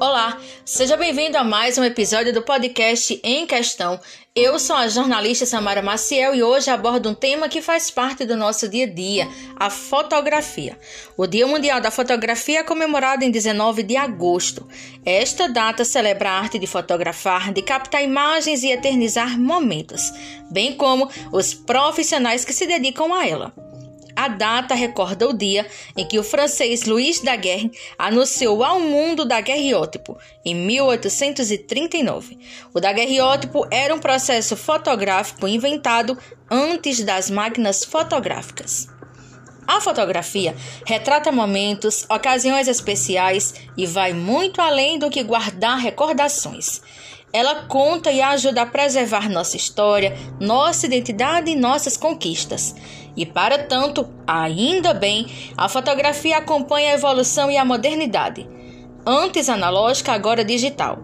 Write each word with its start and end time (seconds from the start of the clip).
Olá, 0.00 0.38
seja 0.64 0.96
bem-vindo 0.96 1.36
a 1.36 1.42
mais 1.42 1.76
um 1.76 1.82
episódio 1.82 2.32
do 2.32 2.40
podcast 2.40 3.20
Em 3.24 3.44
Questão. 3.44 3.98
Eu 4.32 4.56
sou 4.60 4.76
a 4.76 4.86
jornalista 4.86 5.44
Samara 5.44 5.82
Maciel 5.82 6.36
e 6.36 6.42
hoje 6.42 6.70
abordo 6.70 7.08
um 7.08 7.14
tema 7.14 7.48
que 7.48 7.60
faz 7.60 7.90
parte 7.90 8.24
do 8.24 8.36
nosso 8.36 8.68
dia 8.68 8.84
a 8.84 8.88
dia, 8.88 9.28
a 9.56 9.68
fotografia. 9.68 10.78
O 11.16 11.26
Dia 11.26 11.48
Mundial 11.48 11.80
da 11.80 11.90
Fotografia 11.90 12.60
é 12.60 12.62
comemorado 12.62 13.24
em 13.24 13.30
19 13.32 13.82
de 13.82 13.96
agosto. 13.96 14.68
Esta 15.04 15.48
data 15.48 15.84
celebra 15.84 16.30
a 16.30 16.38
arte 16.38 16.60
de 16.60 16.68
fotografar, 16.68 17.52
de 17.52 17.60
captar 17.60 18.04
imagens 18.04 18.62
e 18.62 18.70
eternizar 18.70 19.36
momentos, 19.36 20.12
bem 20.48 20.74
como 20.74 21.10
os 21.32 21.54
profissionais 21.54 22.44
que 22.44 22.52
se 22.52 22.68
dedicam 22.68 23.12
a 23.12 23.26
ela. 23.26 23.67
A 24.18 24.26
data 24.26 24.74
recorda 24.74 25.28
o 25.28 25.32
dia 25.32 25.64
em 25.96 26.04
que 26.04 26.18
o 26.18 26.24
francês 26.24 26.82
Louis 26.82 27.20
Daguerre 27.20 27.70
anunciou 27.96 28.64
ao 28.64 28.80
mundo 28.80 29.22
o 29.22 29.24
daguerreótipo, 29.24 30.18
em 30.44 30.56
1839. 30.56 32.36
O 32.74 32.80
daguerreótipo 32.80 33.64
era 33.70 33.94
um 33.94 34.00
processo 34.00 34.56
fotográfico 34.56 35.46
inventado 35.46 36.18
antes 36.50 37.04
das 37.04 37.30
máquinas 37.30 37.84
fotográficas. 37.84 38.88
A 39.64 39.80
fotografia 39.80 40.56
retrata 40.84 41.30
momentos, 41.30 42.04
ocasiões 42.10 42.66
especiais 42.66 43.54
e 43.76 43.86
vai 43.86 44.12
muito 44.12 44.60
além 44.60 44.98
do 44.98 45.10
que 45.10 45.22
guardar 45.22 45.78
recordações. 45.78 46.82
Ela 47.32 47.66
conta 47.66 48.10
e 48.10 48.22
ajuda 48.22 48.62
a 48.62 48.66
preservar 48.66 49.28
nossa 49.28 49.56
história, 49.56 50.16
nossa 50.40 50.86
identidade 50.86 51.50
e 51.50 51.56
nossas 51.56 51.96
conquistas. 51.96 52.74
E 53.14 53.26
para 53.26 53.58
tanto, 53.58 54.08
ainda 54.26 54.94
bem, 54.94 55.26
a 55.56 55.68
fotografia 55.68 56.38
acompanha 56.38 56.90
a 56.90 56.94
evolução 56.94 57.50
e 57.50 57.56
a 57.58 57.64
modernidade. 57.64 58.48
Antes 59.04 59.48
analógica, 59.48 60.12
agora 60.12 60.44
digital. 60.44 61.00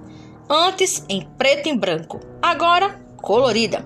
Antes 0.49 1.05
em 1.09 1.23
preto 1.37 1.69
e 1.69 1.77
branco, 1.77 2.21
agora 2.41 2.99
colorida. 3.19 3.85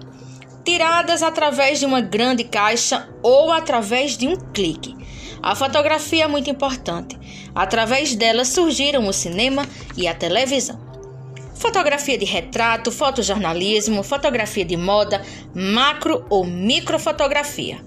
Tiradas 0.64 1.22
através 1.22 1.80
de 1.80 1.86
uma 1.86 2.00
grande 2.00 2.44
caixa 2.44 3.08
ou 3.22 3.50
através 3.50 4.16
de 4.16 4.28
um 4.28 4.36
clique. 4.36 4.96
A 5.42 5.56
fotografia 5.56 6.24
é 6.24 6.28
muito 6.28 6.50
importante. 6.50 7.18
Através 7.54 8.14
dela 8.14 8.44
surgiram 8.44 9.08
o 9.08 9.12
cinema 9.12 9.64
e 9.96 10.06
a 10.06 10.14
televisão 10.14 10.87
fotografia 11.58 12.16
de 12.16 12.24
retrato, 12.24 12.90
fotojornalismo, 12.90 14.02
fotografia 14.02 14.64
de 14.64 14.76
moda, 14.76 15.22
macro 15.54 16.24
ou 16.30 16.44
microfotografia. 16.44 17.84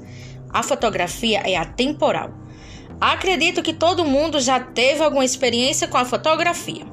A 0.50 0.62
fotografia 0.62 1.40
é 1.46 1.56
atemporal. 1.56 2.32
Acredito 3.00 3.64
que 3.64 3.74
todo 3.74 4.06
mundo 4.06 4.40
já 4.40 4.60
teve 4.60 5.02
alguma 5.02 5.26
experiência 5.26 5.88
com 5.88 5.98
a 5.98 6.06
fotografia. 6.06 6.86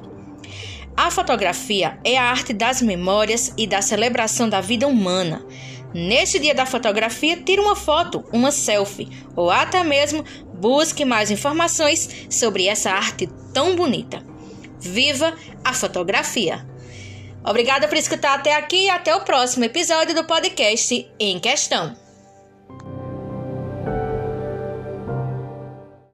A 0.95 1.11
fotografia 1.11 1.99
é 2.03 2.17
a 2.17 2.23
arte 2.23 2.51
das 2.51 2.81
memórias 2.81 3.53
e 3.57 3.67
da 3.67 3.81
celebração 3.81 4.49
da 4.49 4.59
vida 4.59 4.87
humana. 4.87 5.45
Neste 5.93 6.39
dia 6.39 6.53
da 6.53 6.65
fotografia, 6.65 7.37
tire 7.37 7.61
uma 7.61 7.75
foto, 7.75 8.23
uma 8.31 8.51
selfie, 8.51 9.09
ou 9.35 9.49
até 9.49 9.83
mesmo 9.83 10.23
busque 10.53 11.05
mais 11.05 11.31
informações 11.31 12.27
sobre 12.29 12.67
essa 12.67 12.91
arte 12.91 13.27
tão 13.53 13.75
bonita. 13.75 14.28
Viva 14.79 15.35
a 15.63 15.73
fotografia! 15.73 16.65
Obrigada 17.43 17.87
por 17.87 17.97
escutar 17.97 18.37
até 18.37 18.55
aqui 18.55 18.85
e 18.85 18.89
até 18.89 19.15
o 19.15 19.21
próximo 19.21 19.65
episódio 19.65 20.13
do 20.13 20.25
podcast 20.25 21.09
Em 21.19 21.39
Questão. 21.39 22.08